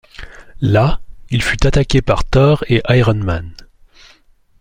[0.61, 0.99] Là,
[1.29, 3.53] il fut attaqué par Thor et Iron Man.